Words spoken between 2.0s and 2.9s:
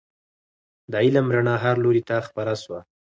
ته خپره سوه.